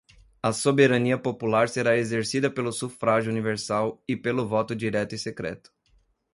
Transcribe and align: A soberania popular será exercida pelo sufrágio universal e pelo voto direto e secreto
A 0.41 0.51
soberania 0.51 1.15
popular 1.19 1.69
será 1.69 1.95
exercida 1.95 2.49
pelo 2.49 2.71
sufrágio 2.71 3.31
universal 3.31 4.01
e 4.07 4.17
pelo 4.17 4.47
voto 4.47 4.75
direto 4.75 5.13
e 5.13 5.19
secreto 5.19 5.71